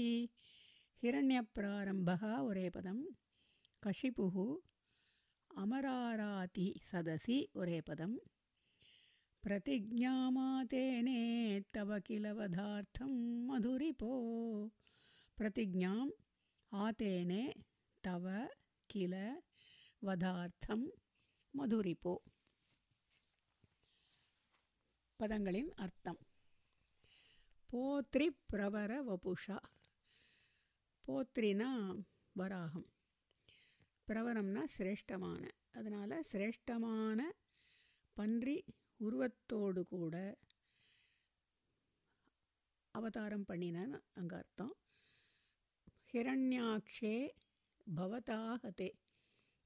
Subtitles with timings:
[1.04, 3.04] हिरण्यप्रारम्भः उरेपदं
[3.84, 4.36] कशिपुः
[5.62, 7.48] अमरारातिसदसि
[9.44, 11.20] प्रतिज्ञामातेने
[11.74, 14.12] तव किलवधार्थं मधुरिपो।
[15.38, 16.12] प्रतिज्ञाम्
[16.74, 17.54] आतेने
[18.08, 18.48] தவ
[18.86, 19.16] கில
[20.00, 20.86] வதார்த்தம்
[21.58, 22.16] மதுரிப்போ.
[25.20, 26.20] பதங்களின் அர்த்தம்.
[27.72, 29.58] போத்ரி பிரவர வபுஷா.
[31.08, 31.72] போத்ரினா
[32.40, 32.90] வராகம்.
[34.08, 35.52] பிரவரம்னா சிரேஷ்டமான.
[35.72, 37.22] அதனால் சிரேஷ்டமான
[38.14, 38.66] பன்றி
[38.98, 40.38] உருவத்தோடு கூட
[42.92, 44.76] அவதாரம் பண்ணினான்னு அங்கே அர்த்தம்.
[46.12, 47.16] ஹிரண்யாக்ஷே
[47.88, 48.90] பவதாகதே.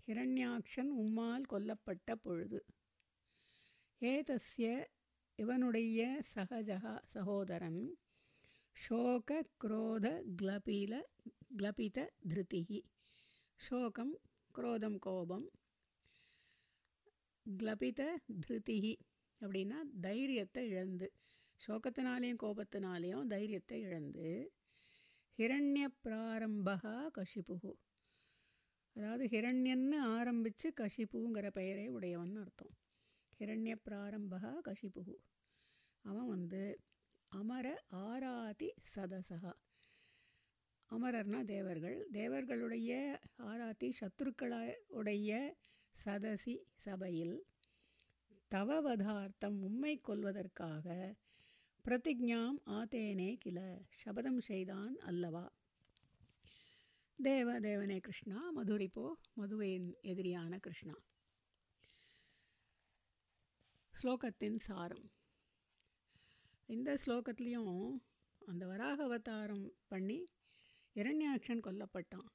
[0.08, 2.60] ஹிரண்யாக்ஷன் உம்மால் கொல்லப்பட்ட பொழுது.
[4.02, 4.68] ஏதஸ்ய
[5.36, 7.82] இவனுடைய சகஜகா சகோதரன்
[8.78, 10.08] ஷோக குரோத
[10.42, 10.94] கிளபீல
[11.58, 12.80] கிளபித திருத்திகி
[13.60, 14.14] ஷோகம்
[14.56, 15.48] குரோதம் கோபம்.
[17.46, 18.02] கிளபித
[18.48, 18.94] திருத்திகி
[19.42, 21.08] அப்படின்னா தைரியத்தை இழந்து
[21.62, 24.30] சோகத்தினாலேயும் கோபத்தினாலேயும் தைரியத்தை இழந்து
[25.40, 27.72] ஹிரண்ய பிராரம்பகா கஷிபுகு
[28.98, 32.72] அதாவது ஹிரண்யன்னு ஆரம்பித்து கஷிப்புங்கிற பெயரே உடையவன் அர்த்தம்.
[33.40, 35.16] ஹிரண்ய பிராரம்பகா கஷிபுகு
[36.06, 36.62] அவன் வந்து
[37.32, 37.66] அமர
[38.02, 39.54] ஆராதி சதசகா.
[40.92, 42.08] அமரர்னா தேவர்கள்.
[42.12, 42.92] தேவர்களுடைய
[43.44, 45.32] ஆராத்தி சத்துருக்களுடைய
[45.96, 47.38] சதசி சபையில்
[48.52, 50.86] தவவதார்த்தம் உண்மை கொள்வதற்காக
[51.86, 53.60] பிரதிஜாம் ஆத்தேனே கில
[54.04, 55.46] சபதம் செய்தான் அல்லவா?
[57.20, 60.94] தேவ தேவனே கிருஷ்ணா மதுரிப்போ மதுவையின் எதிரியான கிருஷ்ணா.
[63.94, 65.12] ஸ்லோகத்தின் சாரம்.
[66.66, 67.98] இந்த ஸ்லோகத்துலேயும்
[68.46, 70.30] அந்த வராக அவதாரம் பண்ணி
[70.96, 72.30] இரண்யாட்சன் கொல்லப்பட்டான்.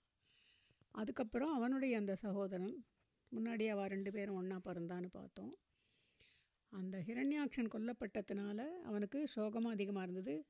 [0.91, 2.84] அதுக்கப்புறம் அவனுடைய அந்த சகோதரன்
[3.32, 5.54] முன்னாடி அவள் ரெண்டு பேரும் ஒன்றா பிறந்தான்னு பார்த்தோம்.
[6.69, 10.47] அந்த ஹிரண்யாட்சன் கொல்லப்பட்டதுனால அவனுக்கு சோகமும் அதிகமாக இருந்தது.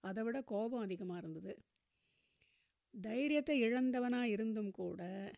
[0.00, 1.62] அதை விட கோபம் அதிகமாக இருந்தது.
[3.00, 5.30] தைரியத்தை இழந்தவனாக இருந்தும் கூட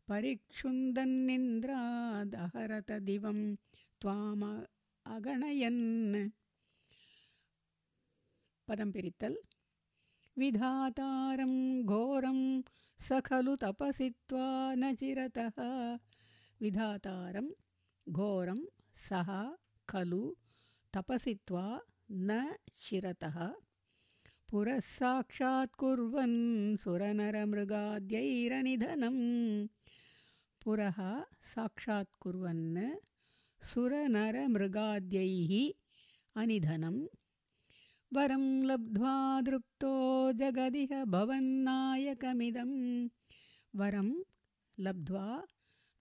[0.08, 3.56] परिक्षुन्दन्निन्द्रादहरत दिवं
[4.00, 4.64] त्वाम
[5.06, 6.30] अगणयन्।
[8.68, 9.36] पदं पिरित्तल्
[10.38, 12.62] विधातारं घोरं
[13.08, 15.98] स खलु तपसित्वा न चिरतः।
[16.60, 17.48] विधातारं
[18.08, 18.60] घोरं
[19.08, 19.56] सः
[19.88, 20.34] खलु
[20.94, 23.54] तपसित्वा न शिरतः
[24.50, 29.16] पुरः साक्षात् कुर्वन् सुरनरमृगाद्यैरनिधनं।
[30.64, 32.94] पुरः साक्षात् कुर्वन्
[33.70, 35.52] सुरनरमृगाद्यैः
[36.42, 36.96] अनिधनं
[38.16, 39.12] वरं लब्ध्वा
[39.46, 39.92] दृप्तो
[40.40, 42.72] जगदिह भवन्नायकमिदं
[43.80, 44.08] वरं
[44.86, 45.24] लब्ध्वा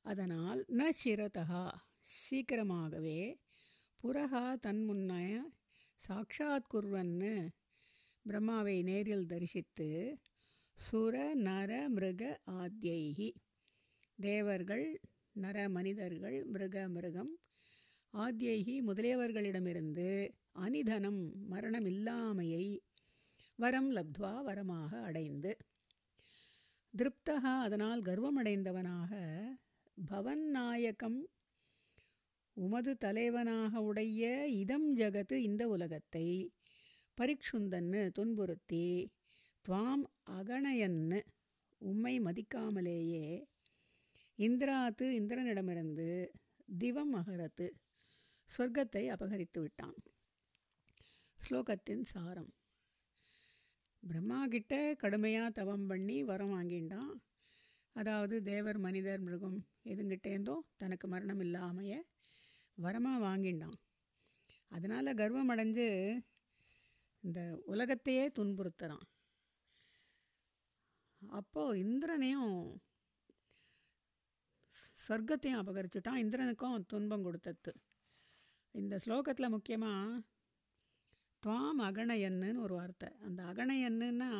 [0.01, 3.41] அதனால் ந சிரதா சீக்கிரமாகவே
[4.03, 5.41] புறகா தன் முன்னைய
[5.97, 7.49] சாட்சாத் குர்வன்னு
[8.29, 10.19] பிரம்மாவை நேரில் தரிசித்து
[10.75, 13.35] சுர நர மிருக ஆத்யைகி
[14.17, 15.01] தேவர்கள்
[15.35, 17.31] நர மனிதர்கள் மிருக மிருகம்.
[18.15, 20.09] ஆத்யேகி முதலியவர்களிடமிருந்து
[20.59, 22.67] அனிதனம் மரணம் இல்லாமையை
[23.59, 25.53] வரம் லப்துவா வரமாக அடைந்து.
[26.95, 29.13] திருப்தகா அதனால் கர்வமடைந்தவனாக
[29.99, 31.19] பவன் நாயகம்
[32.57, 36.27] உமது தலைவனாக உடைய இதம் ஜகத்து இந்த உலகத்தை
[37.19, 38.87] பரிக்ஷுந்தன்னு துன்புறுத்தி
[39.65, 41.21] துவாம் அகணயன்னு
[41.81, 43.27] உம்மை மதிக்காமலேயே
[44.39, 46.09] இந்திராத்து இந்திரனிடமிருந்து
[46.79, 47.67] திவம் அகரத்து
[48.51, 49.97] சொர்க்கத்தை அபகரித்து விட்டான்.
[51.39, 52.51] ஸ்லோகத்தின் சாரம்.
[54.03, 57.13] பிரம்மா கிட்ட கடுமையாக தவம் பண்ணி வரம் வாங்கிண்டான்
[57.97, 61.95] அதாவது தேவர் மனிதர் மிருகம் எதுங்கிட்டேந்தோ தனக்கு மரணம் இல்லாமைய
[62.79, 63.79] வரமாக வாங்கிண்டான்
[64.73, 65.87] அதனால் கர்வம் அடைஞ்சு
[67.25, 69.07] இந்த உலகத்தையே துன்புறுத்துகிறான்
[71.23, 72.57] அப்போது இந்திரனையும்
[75.09, 76.21] சொர்க்கத்தையும் அபகரிச்சுட்டான்.
[76.25, 77.73] இந்திரனுக்கும் துன்பம் கொடுத்தது.
[78.71, 80.21] இந்த ஸ்லோகத்தில் முக்கியமாக
[81.43, 83.09] துவாம் அகணயன்னு ஒரு வார்த்தை.
[83.27, 84.31] அந்த அகணயன்னுன்னா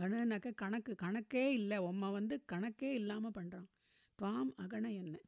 [0.00, 1.78] கணனாக்க கணக்கு கணக்கே இல்லை.
[1.78, 3.68] உம்மை வந்து கணக்கே இல்லாமல் பண்ணுறான்
[4.18, 5.20] துவாம் அகணயன்னு.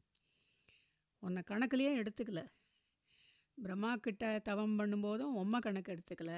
[1.22, 2.42] உன்னை கணக்குலேயே எடுத்துக்கல.
[3.54, 6.34] பிரம்மா கிட்ட தவம் பண்ணும்போதும் உம்மை கணக்கு எடுத்துக்கல.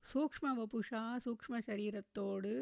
[0.03, 2.53] சூக்ஷ்ம வபுஷா சூக்ஷ்ம சரீரத்தோடு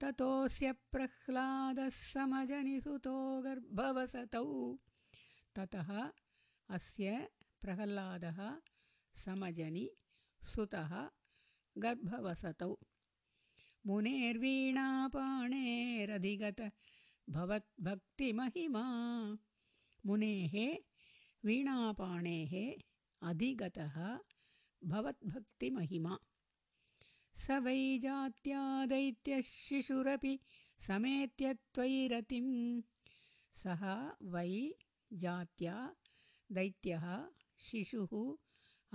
[0.00, 4.78] ततोऽस्य प्रह्लादः समजनिसुतो गर्भवसतौ।
[5.56, 6.10] ततः
[6.70, 7.28] अस्य
[7.62, 8.60] प्रह्लादः
[9.24, 9.90] समजनि
[10.42, 11.10] सुतः
[11.78, 12.78] गर्भवसतौ
[13.88, 16.60] मुनेर्वीणापाणेरधिगत
[17.34, 18.84] भवद्भक्तिमहिमा
[20.06, 20.54] मुनेः
[21.46, 22.52] वीणापाणेः
[23.30, 23.96] अधिगतः
[24.92, 26.14] भवद्भक्तिमहिमा
[27.44, 30.34] स वै जात्या दैत्यः शिशुरपि
[30.86, 32.46] समेत्य त्वयि रतिं
[33.62, 33.82] सः
[34.34, 34.50] वै
[35.24, 35.76] जात्या
[36.58, 37.06] दैत्यः
[37.68, 38.12] शिशुः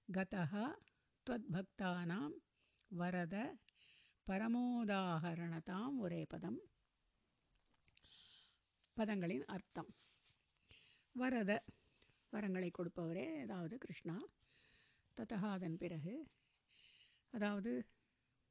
[0.08, 0.52] गतः
[1.26, 2.26] त्वद्भक्तानां
[2.90, 3.36] वरद
[4.26, 6.56] பரமோதாகரணதாம் ஒரே பதம்
[8.96, 9.90] பதங்களின் அர்த்தம்
[11.14, 11.52] வரத
[12.32, 14.16] வரங்களை கொடுப்பவரே அதாவது கிருஷ்ணா
[15.16, 16.14] ததா அதன் பிறகு
[17.34, 17.72] அதாவது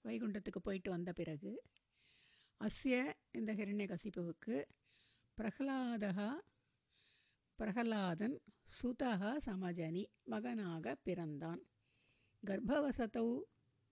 [0.05, 1.51] வைகுண்டத்துக்கு போயிட்டு வந்த பிறகு
[2.61, 2.95] அஸ்ய
[3.31, 4.55] இந்த ஹிரண்யகசிப்புவுக்கு
[5.40, 6.34] பிரகலாதக
[7.58, 8.40] பிரகலாதன்
[8.82, 11.62] சுதக சமஜனி மகனாக பிறந்தான்.
[12.46, 13.40] கர்ப்பவசத்தௌ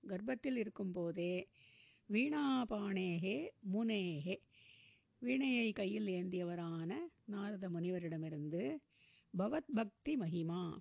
[0.06, 1.48] கர்ப்பத்தில் இருக்கும்போதே
[2.08, 4.36] வீணாபாணேகே முனேகே.
[5.20, 8.78] வீணையை கையில் ஏந்தியவரான நாரத முனிவரிடமிருந்து
[9.38, 10.76] பவத் பக்தி மகிமா.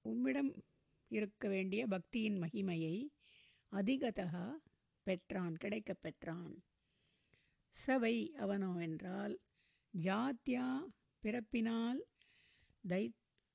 [0.00, 0.62] உம்மிடம்
[1.08, 3.08] இருக்க வேண்டிய பக்தியின் மகிமையை
[3.72, 4.50] அதிகதா
[5.02, 6.62] பெற்றான் கிடைக்கப் பெற்றான்.
[7.76, 9.34] சவை அவனோவென்றால்
[9.94, 10.66] ஜாத்தியா
[11.22, 12.00] பிறப்பினால்
[12.88, 13.04] தை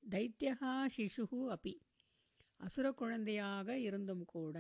[0.04, 1.74] தைத்தியகா சிசுகு அபி.
[2.60, 4.58] அசுர குழந்தையாக இருந்தும் கூட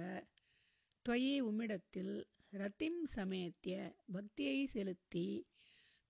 [1.06, 2.16] துவயி உம்மிடத்தில்
[2.50, 3.76] ரத்திம் சமேத்திய
[4.14, 5.28] பக்தியை செலுத்தி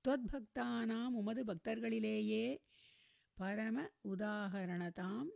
[0.06, 2.46] துவத்பக்தானாம் உமது பக்தர்களிலேயே
[3.38, 5.30] பரம உதாகரணதாம்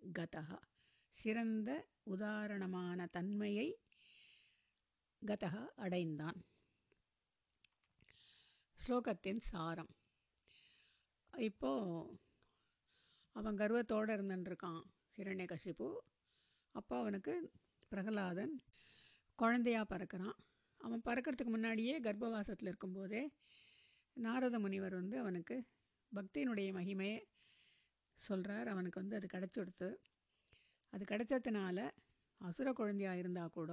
[0.00, 0.60] கதகா
[1.16, 1.70] சிறந்த
[2.04, 3.68] உதாரணமான தன்மையை
[5.22, 6.40] கதகா அடைந்தான்.
[8.86, 9.88] ஸ்லோகத்தின் சாரம்.
[11.34, 12.18] இப்போது
[13.36, 14.82] அவன் கர்வத்தோடு இருந்துட்டுருக்கான்
[15.18, 15.88] ஹிரண்யகசிப்பு
[16.74, 17.34] அப்போ அவனுக்கு
[17.92, 18.54] பிரகலாதன்
[19.38, 20.36] குழந்தையாக பறக்கிறான்.
[20.80, 23.22] அவன் பறக்கிறதுக்கு முன்னாடியே கர்ப்பவாசத்தில் இருக்கும்போதே
[24.16, 25.56] நாரத முனிவர் வந்து அவனுக்கு
[26.12, 27.18] பக்தியினுடைய மகிமையை
[28.18, 29.88] சொல்கிறார் அவனுக்கு வந்து அது கிடச்சிடுத்து
[30.92, 31.78] அது கிடச்சதுனால
[32.40, 33.72] அசுர குழந்தையாக இருந்தால் கூட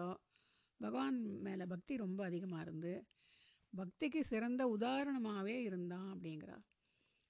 [0.79, 2.93] பகவான் மேலே பக்தி ரொம்ப அதிகமாக இருந்து
[3.77, 6.65] பக்திக்கு சிறந்த உதாரணமாகவே இருந்தான் அப்படிங்கிறார்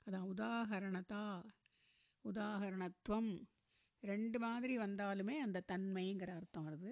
[0.05, 1.23] அதான் உதாகரணத்தா
[2.25, 3.31] உதாகரணத்துவம்
[4.03, 6.91] ரெண்டு மாதிரி வந்தாலுமே அந்த தன்மைங்கிற அர்த்தம் வருது.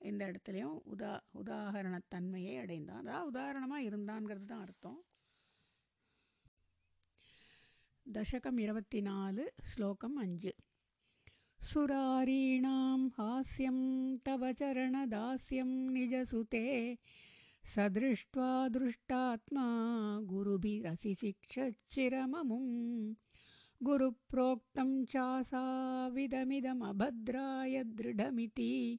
[0.00, 1.12] இந்த இடத்துலையும் உதா
[1.44, 5.00] உதாகரணத்தன்மையை அடைந்தான் அதான் உதாரணமாக இருந்தான்ங்கிறது தான் அர்த்தம்.
[8.06, 10.54] தசகம் இருபத்தி நாலு ஸ்லோகம் அஞ்சு.
[11.60, 13.84] சுராரீணாம் ஹாஸ்யம்
[14.22, 16.96] தவ சரணதாஸ்யம் நிஜசுதே
[17.64, 19.64] सदृष्ट्वा दृष्टात्मा
[20.20, 23.14] गुरुभिरसि शिक्षच्चिरममुं
[23.82, 28.98] गुरुप्रोक्तं चासाविदमिदमभद्राय दृढमिति।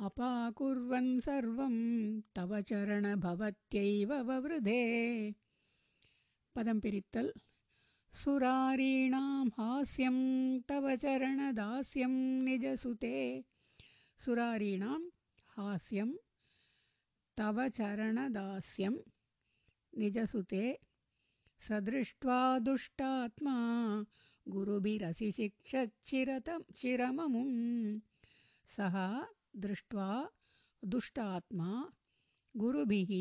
[0.00, 5.34] अपाकुर्वन् सर्वं तव चरणभवत्यैव ववृधे। ववृधे
[6.56, 7.30] पदंपित्तल्
[8.14, 13.44] सुरारीणां हास्यं तव चरणदास्यं निजसुते।
[14.24, 15.08] सुरारीणां
[15.57, 16.09] हास्यं
[17.37, 18.95] तव चरणदास्यं
[19.99, 20.65] निजसुते
[21.67, 23.55] सदृष्ट्वा दुष्टात्मा
[24.55, 27.51] गुरुभिरसि शिक्षच्चिरतं चिरममुं
[28.75, 28.95] सः
[29.65, 30.07] दृष्ट्वा
[30.93, 31.69] दुष्टात्मा
[32.63, 33.11] गुरुभिः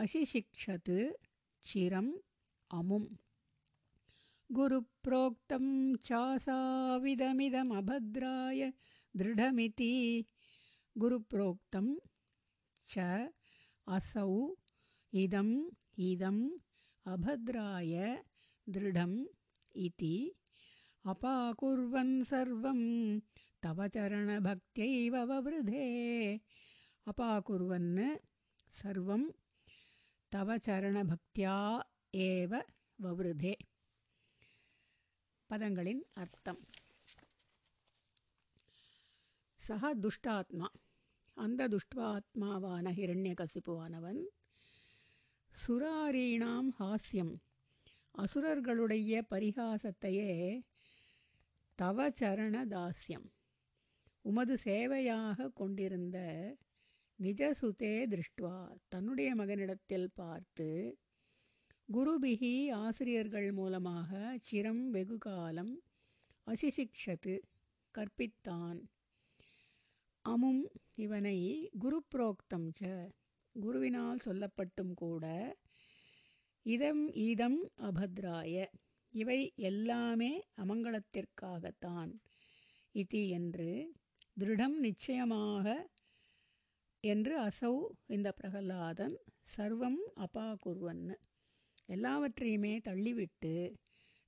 [0.00, 0.92] अशिशिक्षत्
[1.70, 2.12] चिरम्
[2.78, 3.08] अमुम्
[4.58, 5.66] गुरुप्रोक्तं
[6.08, 8.60] चासाविदमिदमभद्राय
[9.16, 9.92] दृढमिति
[10.96, 11.86] गुरुप्रोक्तं
[12.88, 13.06] च
[13.86, 14.32] असौ
[15.12, 15.54] इदम्
[16.08, 16.42] इदम्
[17.06, 17.94] अभद्राय
[18.66, 19.16] दृढम्
[19.74, 20.14] इति
[21.04, 22.80] अपाकुर्वन् सर्वं
[23.62, 25.88] तव चरणभक्त्यैव ववृधे
[27.06, 27.90] अपाकुर्वन्
[28.74, 29.28] सर्वं
[30.32, 31.56] तव चरणभक्त्या
[32.28, 32.54] एव
[32.98, 33.54] ववृधे
[35.50, 36.60] பதங்களின் அர்த்தம்
[39.60, 40.68] சக துஷ்டாத்மா
[41.37, 44.21] அந்த துஷ்டாத்மாவான ஹிரண்யகசிப்புவானவன்.
[45.61, 47.33] சுராரீணாம் ஹாஸ்யம்.
[48.17, 50.31] அசுரர்களுடைய பரிகாசத்தையே
[51.75, 53.27] தவ சரண தாஸ்யம்
[54.21, 56.17] உமது சேவையாக கொண்டிருந்த
[57.19, 58.57] நிஜசுதே திருஷ்டுவா.
[58.87, 60.97] தன்னுடைய மகனிடத்தில் பார்த்து
[61.93, 65.73] குருபிகி ஆசிரியர்கள் மூலமாக சிரம் வெகு காலம்
[66.45, 67.35] அசிசிக்ஷத்து
[67.93, 68.79] கற்பித்தான்.
[70.27, 70.63] அமும்
[70.95, 71.37] இவனை
[71.79, 72.89] குரு புரோக்தம் ச
[73.55, 75.25] குருவினால் சொல்லப்பட்டும் கூட
[76.65, 78.55] இதம் ஈதம் அபத்ராய
[79.13, 82.11] இவை எல்லாமே அமங்கலத்திற்காகத்தான்.
[82.95, 83.69] இதி என்று
[84.37, 85.65] திருடம் நிச்சயமாக
[87.03, 87.75] என்று அசௌ
[88.07, 89.15] இந்த பிரகலாதன்
[89.57, 91.05] சர்வம் அபாகுர்வன்
[91.89, 93.55] எல்லாவற்றையுமே தள்ளிவிட்டு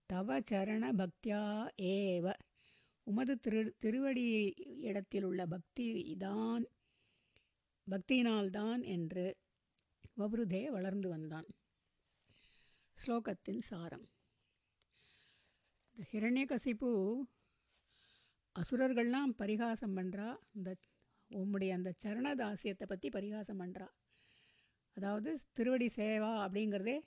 [0.10, 1.44] தவ சரண பக்தியா
[1.92, 2.26] ஏவ
[3.10, 4.26] உமது திரு திருவடி
[4.82, 5.86] இடத்தில் உள்ள பக்தி
[6.18, 6.64] தான்
[7.88, 9.26] பக்தியினால்தான் என்று
[10.18, 11.48] வவ்ருதே வளர்ந்து வந்தான்.
[12.98, 14.06] ஸ்லோகத்தின் சாரம்.
[15.96, 16.90] இந்த ஹிரண்யகசிப்பு
[18.56, 20.70] அசுரர்கள்லாம் பரிகாசம் பண்ணுறா இந்த
[21.32, 23.88] உம்முடைய அந்த சரணதாசியத்தை பற்றி பரிகாசம் பண்ணுறா
[24.98, 26.98] அதாவது திருவடி சேவா அப்படிங்கிறதே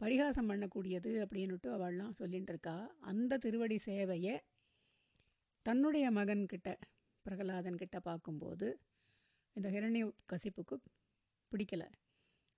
[0.00, 4.34] பரிகாசம் பண்ணக்கூடியது அப்படின்னுட்டு அவள்லாம் சொல்லிகிட்டு இருக்கா அந்த திருவடி சேவையை
[5.66, 6.70] தன்னுடைய மகன்கிட்ட
[7.24, 8.66] பிரகலாதன் கிட்ட பார்க்கும்போது
[9.56, 10.76] இந்த ஹிரண்ய கசிப்புக்கு
[11.52, 11.88] பிடிக்கலை.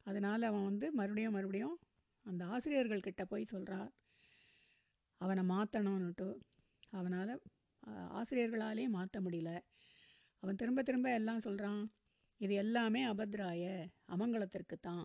[0.07, 1.77] அதனால் அவன் வந்து மறுபடியும் மறுபடியும்
[2.27, 3.89] அந்த ஆசிரியர்கள்கிட்ட போய் சொல்கிறான்
[5.21, 6.29] அவனை மாற்றணும்னுட்டு
[6.93, 7.33] அவனால்
[8.21, 9.51] ஆசிரியர்களாலே மாற்ற முடியல.
[10.43, 11.83] அவன் திரும்ப திரும்ப எல்லாம் சொல்கிறான்
[12.41, 13.65] இது எல்லாமே அபத்ராய
[14.15, 15.05] அமங்கலத்திற்கு தான்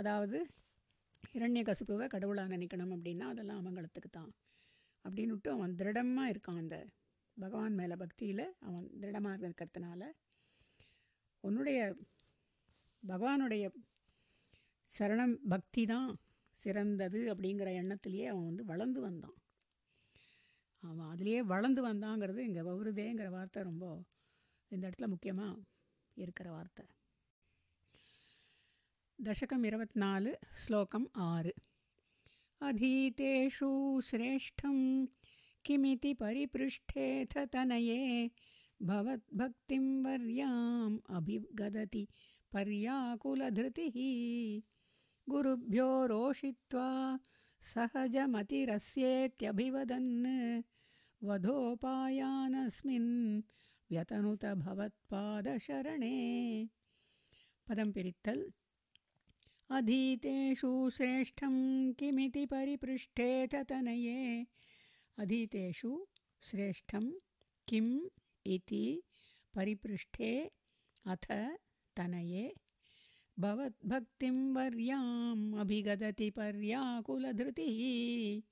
[0.00, 0.38] அதாவது
[1.34, 4.32] இரண்ய கசிப்புவை கடவுளாக நினைக்கணும் அப்படின்னா அதெல்லாம் அமங்கலத்துக்கு தான்
[5.04, 6.60] அப்படின்னு விட்டு அவன் திருடமாக இருக்கான்.
[6.64, 6.76] அந்த
[7.36, 10.02] பகவான் மேலே பக்தியில் அவன் திருடமாக இருக்கிறதுனால
[11.44, 11.78] உன்னுடைய
[13.02, 13.64] பகவானுடைய
[14.90, 16.10] சரணம் பக்தி தான்
[16.62, 19.36] சிறந்தது அப்படிங்கிற எண்ணத்திலேயே அவன் வந்து வளர்ந்து வந்தான்.
[20.82, 23.84] அவன் அதிலேயே வளர்ந்து வந்தாங்கிறது இங்கே வருதேங்கிற வார்த்தை ரொம்ப
[24.70, 25.62] இந்த இடத்துல முக்கியமாக
[26.16, 26.84] இருக்கிற வார்த்தை.
[29.18, 30.30] தசகம் இருபத்தி நாலு
[30.62, 31.52] ஸ்லோகம் ஆறு.
[32.64, 35.06] अधीतेषु श्रेष्ठं
[35.64, 38.30] किमिति परिपृष्ठेऽथ तनये।
[38.82, 42.08] भवद्भक्तिं वर्याम् अभिगदति
[42.52, 43.96] पर्याकुलधृतिः।
[45.28, 47.18] गुरुभ्यो रोषित्वा
[47.74, 50.62] सहजमतिरस्येत्यभिवदन्।
[51.24, 53.42] वधोपायानस्मिन्
[53.90, 56.68] व्यतनुत भवत्पादशरणे।
[57.68, 58.50] पदं पिरित्तल्
[59.70, 64.46] अधीतेषु श्रेष्ठं किमिति परिपृष्ठेत तनये
[65.18, 66.06] अधीतेषु
[66.42, 67.12] श्रेष्ठं
[67.68, 68.00] किम्
[68.46, 69.02] इति
[69.54, 70.50] परिपृष्ठे
[71.06, 71.56] अथ
[71.96, 72.54] तनये।
[73.38, 78.42] भवद्भक्तिं वर्याम् अभिगदति पर्याकुलधृतिः।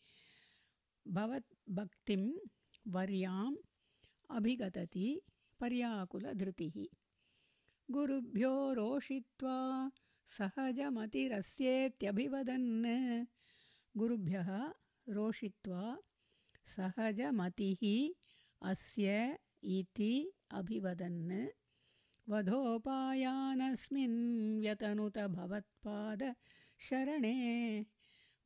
[1.13, 2.33] भवद्भक्तिं
[2.89, 3.57] वर्याम्
[4.31, 5.21] अभिगदति
[5.61, 6.87] पर्याकुलधृतिः।
[7.91, 9.91] गुरुभ्यो रोषित्वा
[10.38, 12.70] सहजमतिरस्येत्यभिवदन्
[13.96, 14.50] गुरुभ्यः
[15.08, 15.84] रोषित्वा
[16.76, 17.82] सहजमतिः
[18.62, 19.08] अस्य
[19.78, 20.14] इति
[20.60, 21.22] अभिवदन्
[22.28, 24.20] वधोपायानस्मिन्
[24.62, 27.36] व्यतनुत भवत्पादशरणे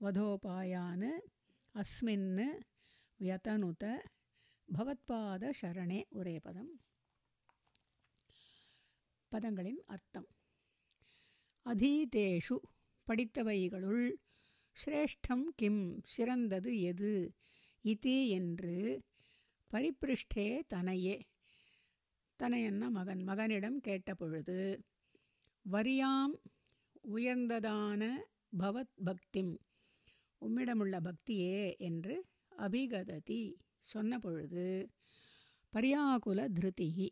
[0.01, 1.07] वधोपायान्
[1.75, 2.29] अस्मिन्
[3.19, 3.83] व्यतनुत
[4.67, 5.43] பவத்பாத
[6.19, 6.69] ஒரே பதம்
[9.31, 10.27] பதங்களின் அர்த்தம்
[11.66, 12.56] அதீதேஷு
[13.06, 14.04] படித்தவைகளுள்
[14.76, 17.12] சிரேஷ்டம் கிம் சிறந்தது எது?
[17.84, 18.74] இதி என்று
[19.70, 21.16] பரிபிருஷ்டே தனையே.
[22.40, 23.22] தனையன்ன மகன்.
[23.22, 24.58] மகனிடம் கேட்டபொழுது
[25.66, 26.34] வரியாம்
[27.08, 28.02] உயர்ந்ததான
[28.58, 29.52] பவத் பக்திம்
[30.42, 32.14] உம்மிடமுள்ள பக்தியே என்று
[32.58, 33.42] அபிகததி
[33.94, 34.66] சொன்னபொழுது
[35.72, 37.08] பரியாகுல திருதிகி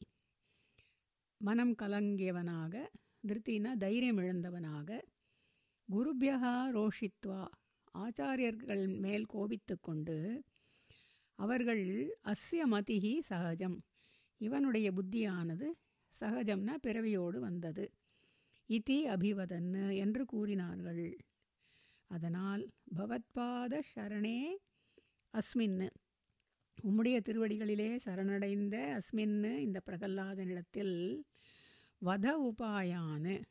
[1.41, 2.75] மனம் கலங்கியவனாக
[3.29, 5.01] திருத்தினா தைரியம் இழந்தவனாக
[5.89, 7.43] குருபியகா ரோஷித்வா
[7.95, 10.45] ஆச்சாரியர்கள் மேல் கோபித்து கொண்டு
[11.39, 11.85] அவர்கள்
[12.25, 13.77] அஸ்ய மதிஹி சகஜம்.
[14.41, 15.69] இவனுடைய புத்தியானது
[16.21, 17.85] சகஜம்னா பிறவியோடு வந்தது.
[18.69, 21.05] இதி அபிவதன் என்று கூறினார்கள்.
[22.11, 22.63] அதனால்
[22.97, 24.41] பவத்பாத ஷரணே
[25.35, 25.89] அஸ்மின்னு.
[26.79, 30.97] உம்முடைய திருவடிகளிலே சரணடைந்த அஸ்மின்னு இந்த பிரகல்லாதனிடத்தில்
[32.05, 33.43] வத உபாயானு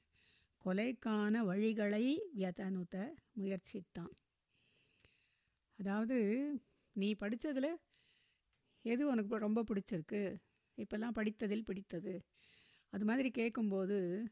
[0.65, 2.95] கொலைக்கான வழிகளை வியதனுத
[3.39, 4.13] முயற்சித்தான்.
[5.79, 6.17] அதாவது
[6.91, 7.77] நீ படித்ததில்
[8.81, 10.37] எது உனக்கு ரொம்ப பிடிச்சிருக்கு?
[10.77, 12.13] இப்போல்லாம் படித்ததில் பிடித்தது.
[12.89, 14.23] அது மாதிரி கேட்கும்போது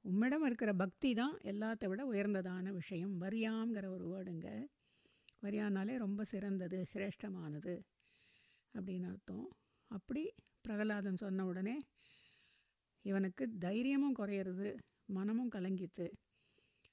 [0.00, 3.20] உம்மிடம் இருக்கிற பக்தி தான் எல்லாத்த விட உயர்ந்ததான விஷயம்.
[3.20, 4.66] வரியாங்கிற ஒரு வேர்டுங்க.
[5.42, 7.74] வரியானாலே ரொம்ப சிறந்தது சிரேஷ்டமானது
[8.74, 9.48] அப்படின்னு அர்த்தம்.
[9.90, 11.76] அப்படி பிரகலாதன் சொன்ன உடனே
[13.06, 14.68] இவனுக்கு தைரியமும் குறையிறது
[15.08, 16.06] மனமும் கலங்கித்து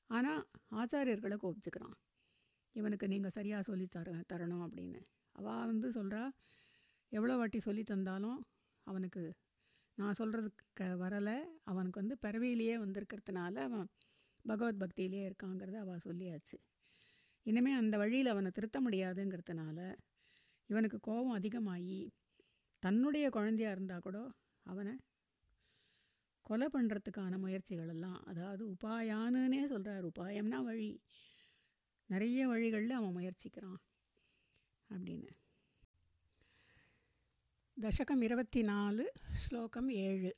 [0.10, 1.95] ஆனால் ஆச்சாரியர்களை கோபிச்சுக்கிறான்.
[2.76, 4.99] இவனுக்கு நீங்கள் சரியாக சொல்லி தர தரணும் அப்படின்னு.
[5.36, 6.23] அவள் வந்து சொல்கிறா
[7.12, 8.39] எவ்வளோ வாட்டி சொல்லி தந்தாலும்
[8.88, 9.23] அவனுக்கு
[9.97, 11.38] நான் சொல்கிறது க வரலை.
[11.63, 13.88] அவனுக்கு வந்து பிறவியிலேயே வந்திருக்கிறதுனால அவன்
[14.45, 16.58] பகவத் பக்தியிலேயே இருக்காங்கிறத அவள் சொல்லியாச்சு.
[17.45, 19.80] இனிமேல் அந்த வழியில் அவனை திருத்த முடியாதுங்கிறதுனால
[20.69, 21.99] இவனுக்கு கோபம் அதிகமாகி
[22.84, 24.17] தன்னுடைய குழந்தையாக இருந்தால் கூட
[24.65, 24.93] அவனை
[26.46, 31.00] கொலை பண்ணுறதுக்கான முயற்சிகள் எல்லாம் அதாவது உபாயானுன்னே சொல்கிறார் உபாயம்னா வழி
[32.11, 33.80] நிறைய வழிகளில் அவன் முயற்சிக்கிறான்
[34.90, 35.32] அப்படின்னு
[37.76, 40.34] தசகம் இருபத்தி நாலு ஸ்லோகம் ஏழு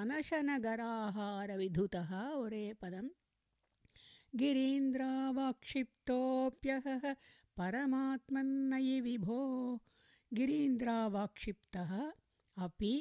[0.00, 3.10] अनशनगराहारविधुतः। उरे पदम्
[4.34, 7.04] गिरीन्द्रावाक्षिप्तोऽप्यहः
[7.56, 9.40] परमात्मन्नयि विभो।
[10.38, 11.92] गिरीन्द्रावाक्षिप्तः
[12.64, 12.94] अपि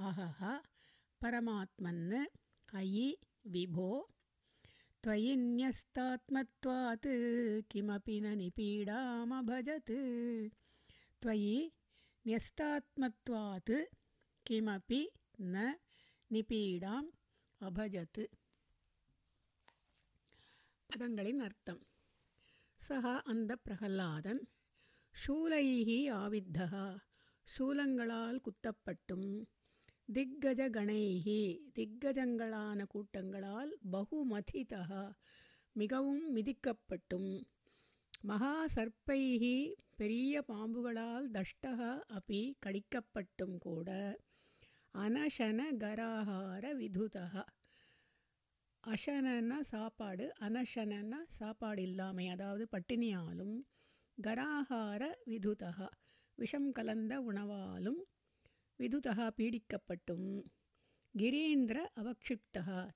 [0.00, 0.40] अहः
[1.22, 2.26] परमात्मन्
[2.74, 3.08] अयि
[3.46, 3.90] विभो।
[5.03, 7.09] त्वयि न्यस्तात्मत्वात्
[7.71, 9.95] किमपि न निपीडामभजत्
[11.21, 11.55] त्वयि
[12.25, 13.73] न्यस्तात्मत्वात्
[14.45, 15.01] किमपि
[15.53, 15.65] न
[16.31, 17.09] நிபீடாம்
[17.61, 18.21] அபஜத்
[20.89, 21.81] பதங்களின் அர்த்தம்
[22.79, 24.41] சஹா அந்த பிரகல்லாதன்
[25.15, 26.87] ஷூலைஹி ஆவித்தகா
[27.47, 29.29] சூலங்களால் குத்தப்பட்டும்
[30.10, 31.40] திக்கஜ கணைஹி
[31.76, 35.02] திக்கஜங்களான கூட்டங்களால் பகுமதிதா
[35.76, 37.28] மிகவும் மிதிக்கப்பட்டும்.
[38.24, 39.54] மகா சர்ப்பைகி
[39.96, 43.88] பெரிய பாம்புகளால் தஷ்டகா அப்படி கடிக்கப்பட்டும் கூட.
[44.94, 47.44] அனசன கராகார விதுதா
[48.84, 53.56] அசனன்னா சாப்பாடு அனசனன்னா சாப்பாடு இல்லாமை அதாவது பட்டினியாலும்
[54.18, 55.72] கராகார விதுதா
[56.38, 58.00] விஷம் கலந்த உணவாலும்
[58.80, 60.28] விதுதா பீடிக்கப்பட்டும்.
[61.14, 62.90] கிரீந்திர அவக்ஷிப்தா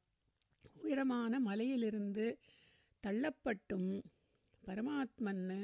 [0.83, 2.39] உயரமான மலையிலிருந்து
[3.05, 3.91] தள்ளப்பட்டும்.
[4.65, 5.61] பரமாத்மன்னு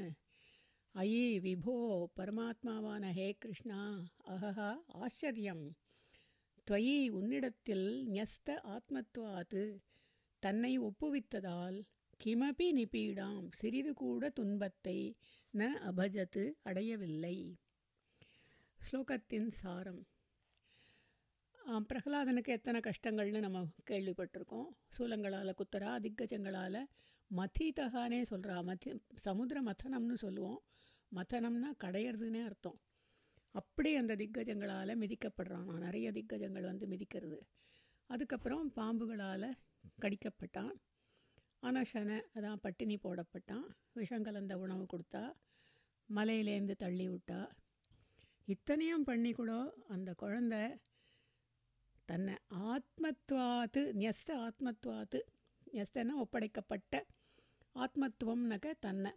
[0.95, 1.75] அயி விபோ
[2.17, 3.81] பரமாத்மாவான ஹே கிருஷ்ணா
[4.27, 5.65] அஹஹா ஆச்சரியம்.
[6.67, 9.63] துவயி உன்னிடத்தில் ஞஸ்த ஆத்மத்வாது
[10.43, 11.79] தன்னை ஒப்புவித்ததால்
[12.21, 14.99] கிமபி நிபீடாம் சிறிது கூட துன்பத்தை
[15.55, 17.37] ந அபஜத்து அடையவில்லை.
[18.81, 20.03] ஸ்லோகத்தின் சாரம்.
[21.69, 24.69] பிரகலாதனுக்கு எத்தனை கஷ்டங்கள்னு நம்ம கேள்விப்பட்டிருக்கோம்.
[24.99, 26.81] சூலங்களால் குத்துறா திக்கஜங்களால்
[27.31, 30.61] மதிதகானே சொல்கிறா மதி சமுத்திர மதனம்னு சொல்லுவோம்.
[31.15, 32.81] மதனம்னா கடையிறதுன்னே அர்த்தம்.
[33.51, 35.79] அப்படி அந்த திக்கஜங்களால் மிதிக்கப்படுறான்.
[35.79, 37.39] நிறைய திக்கஜங்கள் வந்து மிதிக்கிறது.
[38.07, 39.49] அதுக்கப்புறம் பாம்புகளால்
[40.03, 40.73] கடிக்கப்பட்டான்.
[41.63, 43.67] அனஷன அதான் பட்டினி போடப்பட்டான்.
[43.93, 45.33] விஷம் கலந்த உணவு கொடுத்தா
[46.09, 47.49] மலையிலேருந்து தள்ளி விட்டா.
[48.45, 50.63] இத்தனையும் பண்ணி கூட அந்த குழந்தை
[52.11, 52.35] தன்னை
[52.71, 55.19] ஆத்மத்வாத்து நியஸ்த ஆத்மத்வாத்து
[55.73, 57.03] நியஸ்தன ஒப்படைக்கப்பட்ட
[57.75, 59.13] ஆத்மத்துவம்னாக்க தன்னை.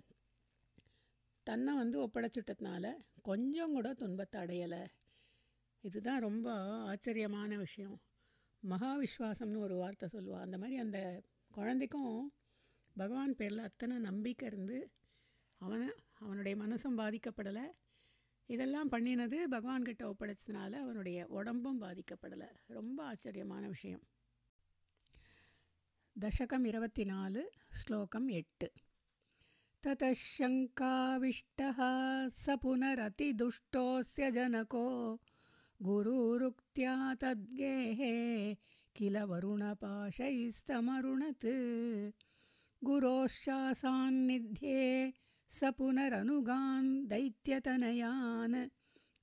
[1.43, 4.85] தன்னை வந்து ஒப்படைச்சிட்டதுனால கொஞ்சம் கூட துன்பத்தை அடையலை.
[5.81, 6.53] இதுதான் ரொம்ப
[6.89, 8.01] ஆச்சரியமான விஷயம்.
[8.59, 12.33] மகா விஸ்வாசம்னு ஒரு வார்த்தை சொல்லுவாள் அந்த மாதிரி அந்த குழந்தைக்கும்
[12.95, 14.91] பகவான் பேரில் அத்தனை நம்பிக்கை இருந்து
[15.57, 15.87] அவனை
[16.19, 17.65] அவனுடைய மனசும் பாதிக்கப்படலை.
[18.48, 24.00] இதெல்லாம் பண்ணினது பகவான்கிட்ட ஒப்படைச்சதுனால அவனுடைய உடம்பும் பாதிக்கப்படலை ரொம்ப ஆச்சரியமான விஷயம்
[26.16, 28.70] தசகம் இருபத்தி நாலு ஸ்லோகம் எட்டு
[29.84, 30.12] ततः
[32.36, 35.18] स पुनरतिदुष्टोऽस्य जनको
[35.80, 38.54] गुरुरुक्त्या तद्गेहे
[38.96, 41.46] किल वरुणपाशैस्तमरुणत्
[42.82, 45.12] गुरोश्चासान्निध्ये
[45.59, 48.69] स पुनरनुगान् दैत्यतनयान्।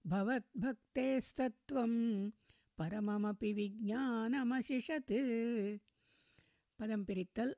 [0.07, 1.93] भवद्भक्तेस्तत्त्वं
[2.79, 5.12] परममपि विज्ञानमशिषत्।
[6.79, 7.55] पदं पिरित्तल्।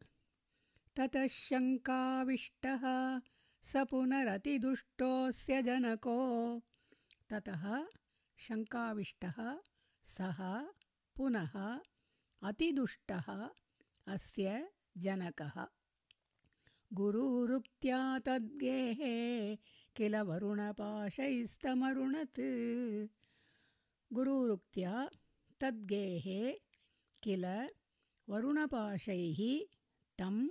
[0.96, 2.84] ततः शङ्काविष्टः
[3.72, 6.18] स पुनरतिदुष्टोऽस्य जनको।
[7.30, 7.86] ततः
[8.38, 9.38] शङ्काविष्टः
[10.18, 10.40] सः
[11.16, 11.80] पुनः
[12.42, 13.50] अतिदुष्टः
[14.06, 15.66] अस्य जनकः
[16.96, 19.14] गुरुरुक्त्या तद्गेहे
[19.96, 22.40] किल वरुणपाशैस्तमरुणत्।
[24.14, 24.92] गुरुरुक्त्या
[25.62, 26.40] तद्गेहे
[27.22, 27.44] किल
[28.28, 29.40] वरुणपाशैः
[30.18, 30.42] तम्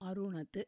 [0.00, 0.58] अरुणत्।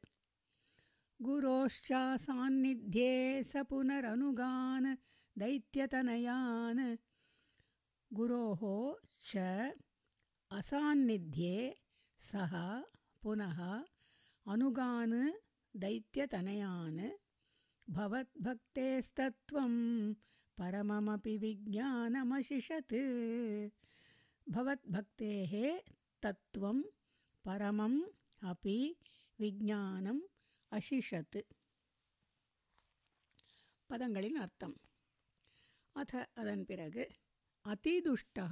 [1.21, 3.13] गुरोश्चासान्निध्ये
[3.53, 4.95] स पुनरनुगान्
[5.41, 6.83] दैत्यतनयान्।
[8.11, 8.63] गुरोः
[9.31, 9.33] च
[10.51, 11.57] असान्निध्ये
[12.33, 12.55] सः
[13.23, 13.59] पुनः
[14.50, 15.18] अनुगान्
[15.74, 17.02] दैत्यतनयान्
[17.88, 19.74] भवद्भक्तेस्तत्त्वं
[20.58, 22.96] परममपि विज्ञानमशिषत्
[24.48, 25.54] भवद्भक्तेः
[26.24, 26.82] तत्त्वं
[27.46, 28.00] परमम्
[28.42, 28.78] अपि
[29.40, 30.22] விஜானம்
[30.72, 31.40] அசிஷத்
[33.90, 34.76] பதங்களின் அர்த்தம்
[35.96, 37.04] அத அதன் பிறகு
[37.66, 38.46] அதிதுஷ்டா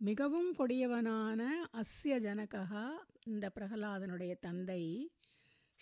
[0.00, 2.88] மிகவும் கொடியவனான அஸ்ய ஜனகா
[3.24, 5.12] இந்த பிரகலாதனுடைய தந்தை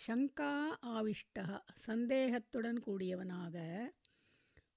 [0.07, 3.57] சங்கா ஆவிஷ்டா சந்தேகத்துடன் கூடியவனாக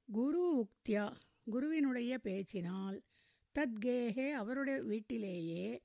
[0.06, 3.04] குரு உக்தியா குருவினுடைய பேச்சினால்
[3.56, 5.82] தத்கேகே அவருடைய வீட்டிலேயே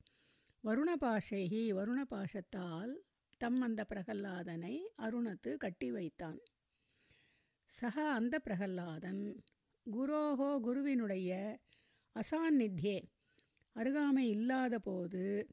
[0.65, 3.03] வருணபாஷைகி வருணபாஷத்தால்
[3.39, 6.39] தம் அந்த பிரகல்லாதனை அருணத்து கட்டி வைத்தான்.
[7.65, 9.43] சக அந்த பிரகல்லாதன்
[9.93, 11.61] குரோஹோ குருவினுடைய
[12.17, 13.16] அசாநித்தியே
[13.77, 15.47] அருகாமை இல்லாத போது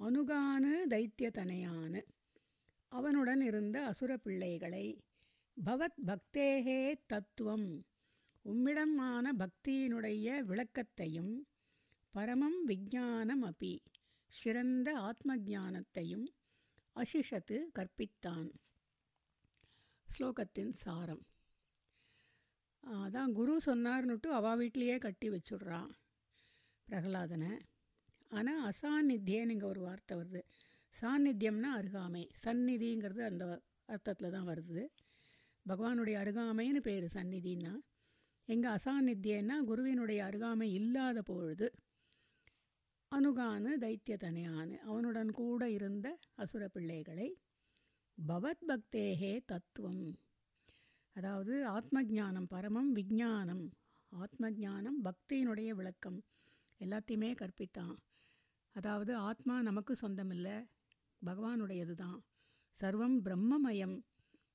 [0.00, 2.00] அணுகானு தைத்தியதனையானு.
[2.88, 5.04] அவனுடன் இருந்த அசுர பிள்ளைகளை
[5.56, 7.84] பவத் பக்தேகே தத்துவம்
[8.44, 11.34] உம்மிடமான பக்தியினுடைய விளக்கத்தையும்
[12.14, 13.78] பரமம் விஜானம் அப்பி
[14.32, 16.26] சிறந்த ஆத்ம ஞானத்தையும்
[16.96, 18.50] அசிஷத்து கற்பித்தான்.
[20.06, 21.26] ஸ்லோகத்தின் சாரம்.
[22.86, 25.92] அதான் குரு சொன்னார்னுட்டு அவா வீட்லேயே கட்டி வச்சுடுறான்
[26.88, 27.50] பிரகலாதனை.
[28.30, 30.40] ஆனால் அசாநித்தியன்னு இங்கே ஒரு வார்த்தை வருது.
[31.02, 32.28] சாநித்தியம்னா அருகாமை.
[32.44, 34.86] சந்நிதிங்கிறது அந்த அர்த்தத்தில் தான் வருது.
[35.68, 37.74] பகவானுடைய அருகாமைன்னு பேர் சந்நிதின்னா.
[38.48, 41.72] எங்கே அசாநித்தியன்னா குருவினுடைய அருகாமை இல்லாத பொழுது
[43.12, 47.28] அனுகானு தைத்தியதனையானு அவனுடன் கூட இருந்த அசுர பிள்ளைகளை
[48.28, 50.18] பவத் பக்தேகே தத்துவம்.
[51.16, 53.64] அதாவது ஆத்ம ஜானம் பரமம் விஜானம்
[54.12, 56.18] ஆத்ம ஜானம் பக்தியினுடைய விளக்கம்.
[56.84, 57.96] எல்லாத்தையுமே கற்பித்தான்.
[58.72, 60.56] அதாவது ஆத்மா நமக்கு சொந்தமில்லை
[61.26, 62.24] பகவானுடையது தான்
[62.80, 63.96] சர்வம் பிரம்மமயம்.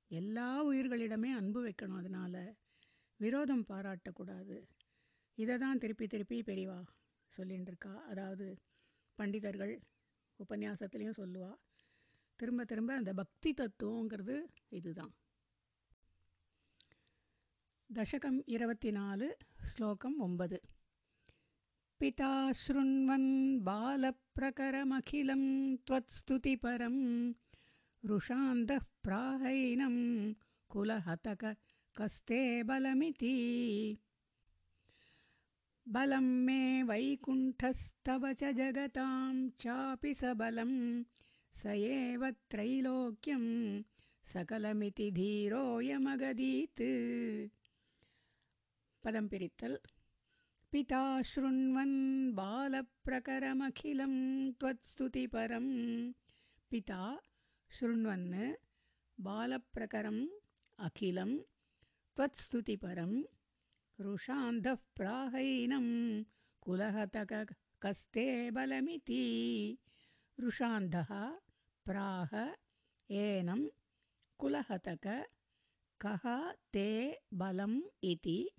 [0.08, 2.58] எல்லா உயிர்களிடமே அன்பு வைக்கணும் அதனால்.
[3.18, 4.58] விரோதம் பாராட்டக்கூடாது.
[5.36, 6.86] இதை தான் திருப்பி திருப்பி பெரிவா
[7.38, 8.58] சொல்லின்ருக்கா அதாவது
[9.16, 9.82] பண்டிதர்கள்
[10.40, 11.56] உபன்யாசத்துலேயும் சொல்லுவா.
[12.36, 15.14] திரும்ப திரும்ப அந்த பக்தி தத்துவங்கிறது இதுதான்.
[17.90, 20.62] தசகம் இருபத்தி நாலு ஸ்லோகம் ஒன்பது.
[22.00, 25.42] पिता शृण्वन् बालप्रकरमखिलं
[25.76, 26.96] त्वत्स्तुतिपरं।
[30.70, 31.56] कुलहतक
[31.96, 33.36] कस्ते बलमिति।
[35.88, 41.04] बलं मे वैकुण्ठस्तव च जगतां चापि सबलं
[41.64, 43.46] स एव त्रैलोक्यं
[44.34, 46.82] सकलमिति धीरोऽयमगदीत्।
[49.04, 49.78] पदं पिरित्तल्
[50.72, 54.14] पिता शृण्वन् बालप्रकरमखिलं
[54.52, 55.66] त्वत्स्तुतिपरं।
[56.70, 57.22] पिता
[57.72, 58.54] शृण्वन्
[59.20, 60.28] बालप्रकरम्
[60.80, 61.38] अखिलं
[62.16, 63.24] त्वत्स्तुतिपरं।
[64.00, 66.24] रुषान्धः प्राहैनं
[66.62, 69.78] कुलहतक कस्ते बलमिति।
[70.40, 71.30] रुषान्धः
[71.86, 72.56] प्राह
[73.12, 73.68] एनं
[74.38, 75.28] कुलहतक
[76.06, 78.50] कः ते बलम् इति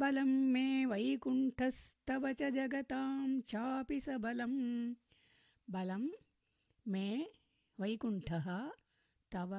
[0.00, 4.16] बलं मे वैकुण्ठस्तव च जगतां चापि स
[5.74, 6.04] बलं
[6.92, 7.06] मे
[7.78, 8.46] वैकुण्ठः
[9.32, 9.54] तव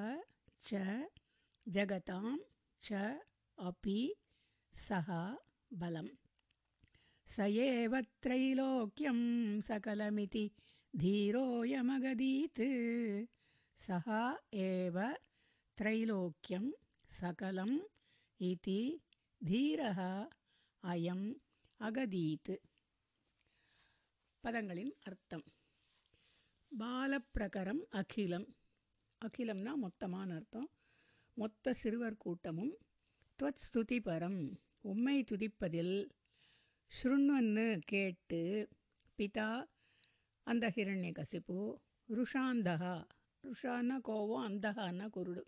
[0.68, 0.80] च
[1.68, 2.24] जगतां
[2.84, 3.02] च
[3.58, 3.98] अपि
[4.88, 5.10] सः
[5.82, 6.08] बलं
[7.36, 9.20] स एव त्रैलोक्यं
[9.70, 10.46] सकलमिति
[10.94, 12.62] धीरोऽयमगदीत्।
[13.82, 14.08] सः
[14.68, 14.98] एव
[15.78, 16.66] त्रैलोक्यं
[17.20, 17.78] सकलम्
[18.40, 18.80] इति
[19.46, 20.30] धीरः
[20.84, 21.34] அயம்
[21.80, 22.58] அகதீத்
[24.44, 25.44] பதங்களின் அர்த்தம்.
[26.80, 28.56] பாலப்பிரகரம் அகிலம்
[29.26, 30.70] அகிலம்னா மொத்தமான அர்த்தம்.
[31.34, 32.78] மொத்த சிறுவர் கூட்டமும்
[33.44, 36.10] துவத் ஸ்துதிபரம் உம்மை துதிப்பதில்
[36.92, 38.70] ஸ்ருண்வன்னு கேட்டு
[39.18, 39.66] பிதா
[40.44, 41.76] அந்த ஹிரண்ய கசிப்பு
[42.08, 43.08] ருஷாந்தகா.
[43.44, 45.44] ருஷான்னா கோபம் அந்தகான்னா குருடு.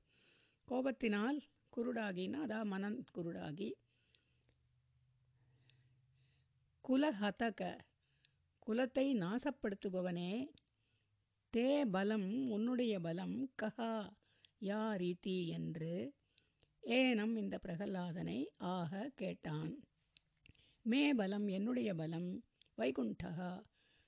[0.67, 1.41] கோபத்தினால்
[1.73, 3.69] குருடாகினா அதான் மனன் குருடாகி.
[6.85, 7.61] குலஹதக
[8.67, 10.31] குலத்தை நாசப்படுத்துபவனே
[11.53, 13.93] தே பலம் உன்னுடைய பலம் கஹா
[14.61, 15.93] யா ரீதி என்று
[16.83, 19.71] ஏனம் இந்த பிரகலாதனை ஆக கேட்டான்.
[20.85, 22.29] மே பலம் என்னுடைய பலம்
[22.77, 23.51] வைகுண்டகா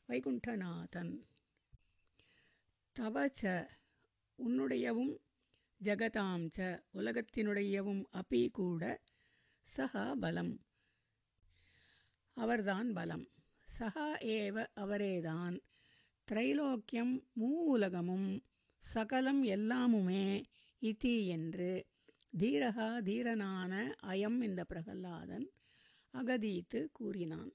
[0.10, 1.14] வைகுண்டநாதன்.
[2.96, 3.42] தவச்ச
[4.40, 5.14] உன்னுடையவும்
[5.82, 8.84] ஜகதாம் ச உலகத்தினுடையவும் அப்பி கூட
[9.78, 10.54] சஹா பலம்.
[12.38, 13.26] அவர்தான் பலம்.
[13.80, 15.56] சஹா ஏவ அவரேதான்.
[16.28, 18.30] திரைலோக்கியம் மூலகமும்
[18.84, 20.26] சகலம் எல்லாமுமே
[20.82, 21.88] இதி என்று.
[22.38, 25.46] தீரகா தீரனான அயம் இந்த பிரகல்லாதன்
[26.14, 27.52] அகதீத்து கூறினான்.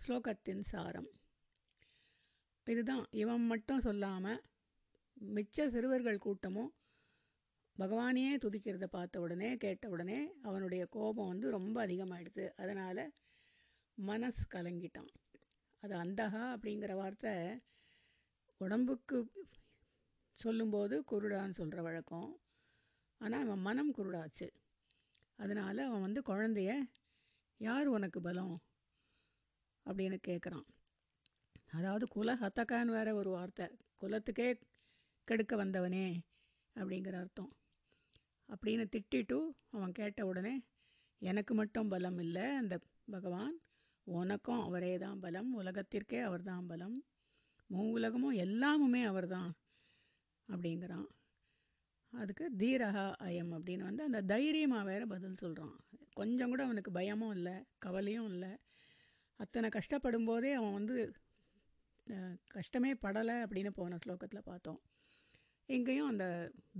[0.00, 1.10] ஸ்லோகத்தின் சாரம்.
[2.66, 3.06] இதுதான்.
[3.14, 4.42] இவன் மட்டும் சொல்லாமல்
[5.20, 6.70] மிச்ச சிறுவர்கள் கூட்டமும்
[7.80, 13.02] பகவானையே துதிக்கிறத பார்த்த உடனே கேட்ட உடனே அவனுடைய கோபம் வந்து ரொம்ப அதிகமாகிடுது அதனால்
[13.98, 15.10] மனசு கலங்கிட்டான்.
[15.82, 17.32] அது அந்தகா அப்படிங்கிற வார்த்தை
[18.60, 19.18] உடம்புக்கு
[20.38, 22.30] சொல்லும்போது குருடான்னு சொல்கிற வழக்கம்.
[23.20, 24.48] ஆனால் அவன் மனம் குருடாச்சு.
[25.38, 26.72] அதனால் அவன் வந்து குழந்தைய
[27.60, 28.56] யார் உனக்கு பலம்?
[29.86, 30.66] அப்படின்னு கேட்குறான்
[31.70, 33.66] அதாவது குல ஹத்தக்கான்னு வேற ஒரு வார்த்தை.
[34.02, 34.48] குலத்துக்கே
[35.28, 36.06] கெடுக்க வந்தவனே
[36.76, 37.50] அப்படிங்கிற அர்த்தம்.
[38.52, 39.38] அப்படின்னு திட்டிட்டு
[39.70, 40.54] அவன் கேட்ட உடனே
[41.22, 42.74] எனக்கு மட்டும் பலம் இல்லை அந்த
[43.14, 43.54] பகவான்.
[44.06, 45.50] உனக்கும் அவரே தான் பலம்.
[45.60, 46.96] உலகத்திற்கே அவர் தான் பலம்.
[47.70, 49.50] மூ உலகமும் எல்லாமுமே அவர் தான்.
[50.48, 51.08] அப்படிங்கிறான்.
[52.12, 55.76] அதுக்கு தீரகா அயம் அப்படின்னு வந்து அந்த தைரியமாக வேற பதில் சொல்கிறான்
[56.20, 58.52] கொஞ்சம் கூட அவனுக்கு பயமும் இல்லை கவலையும் இல்லை.
[59.40, 60.96] அத்தனை கஷ்டப்படும் போதே அவன் வந்து
[62.56, 64.80] கஷ்டமே படலை அப்படின்னு போன ஸ்லோகத்தில் பார்த்தோம்.
[65.68, 66.26] எங்கேயும் அந்த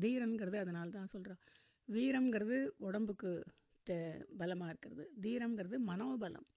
[0.01, 1.43] தீரன்கிறது அதனால தான் சொல்கிறான்
[1.90, 3.32] வீரம்ங்கிறது உடம்புக்கு
[3.88, 3.98] தே
[4.38, 6.48] பலமாக இருக்கிறது தீரம்ங்கிறது மனோபலம்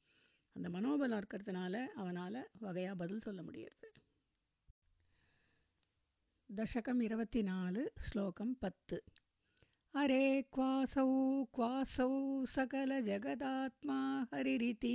[0.57, 3.89] அந்த மனோபலம் இருக்கிறதுனால அவனால் வகையாக பதில் சொல்ல முடியுது
[6.51, 8.93] दशकम् इरवति नालु श्लोकं पत्
[9.95, 10.23] अरे
[10.53, 11.05] क्वासौ
[11.55, 12.07] क्वासौ
[12.47, 13.99] सकलजगदात्मा
[14.33, 14.95] हरिरिति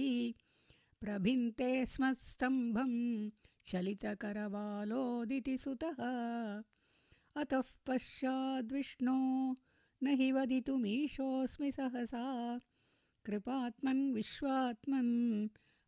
[1.01, 2.93] प्रभिन्ते स्मस्तम्भं
[3.65, 5.99] चलितकरवालोदिति सुतः
[7.35, 9.17] अतः पश्चाद्विष्णो
[10.01, 12.25] न हि वदितुमीशोऽस्मि सहसा
[13.25, 15.13] कृपात्मन् विश्वात्मन्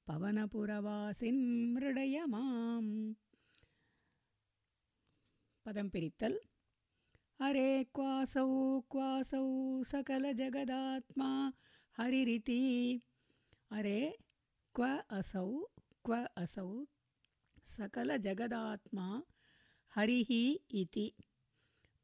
[0.08, 1.44] पवनपुरवासिन्
[1.74, 2.92] मृडय माम्
[5.66, 6.38] पदं पिरित्तल्
[7.40, 8.50] अरे क्वासौ
[8.92, 9.44] क्वासौ
[9.92, 11.30] सकलजगदात्मा
[11.98, 12.62] हरिरिति
[13.78, 14.00] अरे
[14.76, 14.86] क्व
[15.20, 15.48] असौ
[16.06, 16.68] क्व असौ
[17.78, 19.08] सकलजगदात्मा
[19.96, 20.32] हरिः
[20.82, 21.06] इति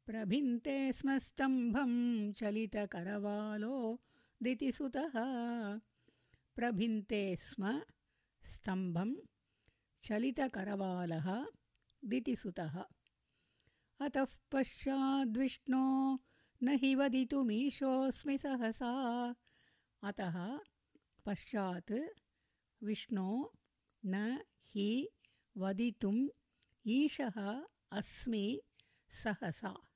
[0.07, 1.93] प्रभिन्ते स्म स्तम्भं
[2.33, 4.01] चलितकरवालो
[4.43, 5.15] दितिसुतः
[6.55, 7.81] प्रभिन्ते स्म
[8.43, 9.15] स्तम्भं
[10.03, 11.45] चलितकरवालः
[12.05, 12.83] दितिसुतः
[14.01, 15.85] अतः पश्चाद्विष्णो
[16.63, 18.91] न हि वदितुमीशोऽस्मि सहसा।
[20.03, 20.59] अतः
[21.25, 21.91] पश्चात्
[22.83, 23.53] विष्णो
[24.05, 24.39] न
[24.71, 25.09] हि
[25.57, 26.27] वदितुम्
[26.87, 28.61] ईशः अस्मि
[29.23, 29.86] सहसा।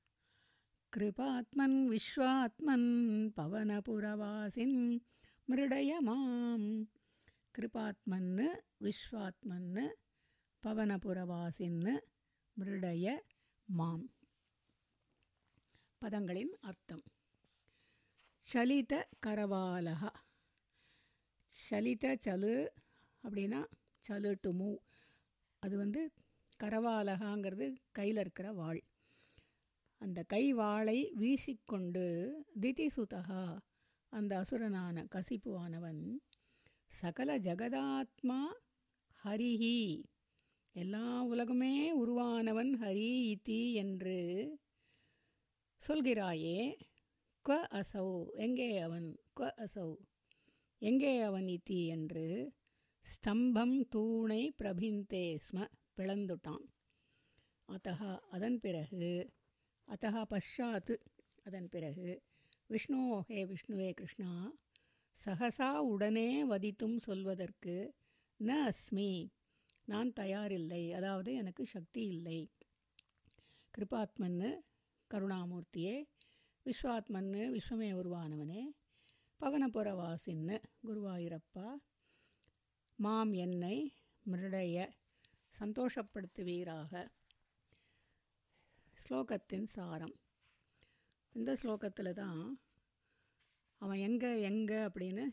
[0.92, 2.88] कृपात्मन् विश्वात्मन्
[3.36, 4.78] पवनपुरवासिन्
[5.48, 6.62] मृडय मां
[7.54, 8.34] कृपात्मन्
[8.80, 9.70] विश्वात्मन्
[10.62, 11.92] பவனபுரவாசின்னு
[12.56, 13.06] மிருடய
[13.68, 14.04] மாம்
[16.02, 17.04] பதங்களின் அர்த்தம்
[18.46, 18.94] சலித
[19.26, 20.10] கரவாலகா
[21.52, 22.54] சலித சலு
[23.24, 23.60] அப்படின்னா
[24.04, 24.78] சலு டு மூவ்
[25.62, 26.02] அது வந்து
[26.60, 28.80] கரவாலகாங்கிறது கையில் இருக்கிற வாள்
[30.01, 32.05] அந்த கை வாளை வீசிக்கொண்டு
[32.61, 33.43] திதிசுதகா
[34.09, 36.03] அந்த அசுரனான கசிப்புவானவன்
[36.91, 38.39] சகல ஜெகதாத்மா
[39.23, 39.77] ஹரிஹி
[40.75, 44.17] எல்லா உலகமே உருவானவன் ஹரி இதி என்று
[45.81, 46.59] சொல்கிறாயே.
[47.45, 49.07] க அசௌ எங்கே அவன்?
[49.33, 49.89] க அசௌ
[50.81, 52.25] எங்கே அவன் இத்தி என்று
[53.05, 56.65] ஸ்தம்பம் தூணை பிரபிந்தே ஸ்ம பிளந்துட்டான்.
[57.69, 59.11] அத்தகா அதன் பிறகு
[59.91, 60.95] அத்தகா பஷாத்து
[61.43, 62.09] அதன் பிறகு
[62.67, 64.29] விஷ்ணு ஹே விஷ்ணுவே கிருஷ்ணா
[65.21, 67.75] சகசா உடனே வதித்தும் சொல்வதற்கு
[68.39, 69.11] ந அஸ்மி
[69.85, 72.39] நான் தயாரில்லை அதாவது எனக்கு சக்தி இல்லை.
[73.73, 74.49] கிருபாத்மன்னு
[75.11, 75.95] கருணாமூர்த்தியே
[76.65, 78.63] விஸ்வாத்மன்னு விஸ்வமே உருவானவனே
[79.39, 81.67] பவனபுரவாசின்னு குருவாயூரப்பா
[82.99, 83.77] மாம் என்னை
[84.25, 84.77] மிருடைய
[85.59, 86.91] சந்தோஷப்படுத்துவீராக.
[89.03, 90.15] ஸ்லோகத்தின் சாரம்.
[91.33, 92.41] இந்த ஸ்லோகத்தில் தான்
[93.81, 95.23] அவன் எங்கே எங்கே அப்படின்னு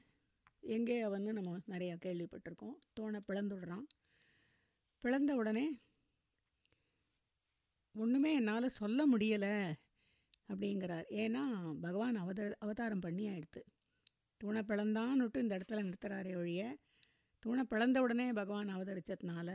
[0.60, 2.76] எங்கே அவன்னு நம்ம நிறையா கேள்விப்பட்டிருக்கோம்.
[3.00, 3.86] தோணை பிளந்துடுறான்.
[5.04, 5.66] பிளந்த உடனே
[7.94, 9.54] ஒன்றுமே என்னால் சொல்ல முடியலை
[10.48, 11.06] அப்படிங்கிறார்.
[11.22, 11.42] ஏன்னா
[11.80, 13.62] பகவான் அவத அவதாரம் பண்ணி ஆயிடுத்து.
[14.40, 16.62] தூணை பிளந்தான்னுட்டு இந்த இடத்துல நிறுத்துறாரே ஒழிய
[17.42, 19.48] தூணை பிளந்த உடனே பகவான் அவதரித்ததுனால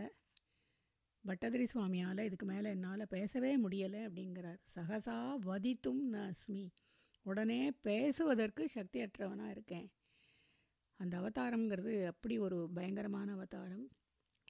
[1.26, 4.59] பட்டதிரி சுவாமியால் இதுக்கு மேலே என்னால் பேசவே முடியலை அப்படிங்கிறார்.
[4.76, 6.71] சகசா வதித்தும் ந அஸ்மி
[7.26, 9.88] உடனே பேசுவதற்கு சக்தியற்றவனாக இருக்கேன்.
[10.99, 13.88] அந்த அவதாரங்கிறது அப்படி ஒரு பயங்கரமான அவதாரம்.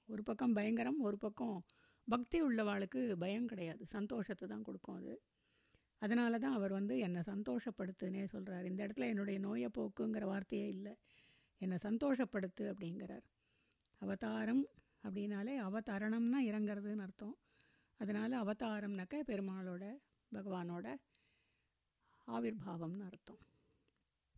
[0.06, 1.64] ஒரு பக்கம் பயங்கரம் ஒரு பக்கம்
[2.08, 3.86] பக்தி உள்ளவாளுக்கு பயம் கிடையாது.
[3.86, 5.14] சந்தோஷத்தை தான் கொடுக்கும் அது.
[5.98, 10.94] அதனால தான் அவர் வந்து என்னை சந்தோஷப்படுத்துனே சொல்கிறார் இந்த இடத்துல என்னுடைய நோயை போக்குங்கிற வார்த்தையே இல்லை.
[11.60, 13.24] என்னை சந்தோஷப்படுத்து அப்படிங்கிறார்.
[14.02, 14.64] அவதாரம்
[15.04, 17.36] அப்படின்னாலே அவதாரணம்னா இறங்கிறதுன்னு அர்த்தம்.
[18.00, 19.84] அதனால் அவதாரம்னாக்க பெருமாளோட
[20.32, 20.86] பகவானோட
[22.26, 23.40] ஆவிர்வாவம்னு அர்த்தம்.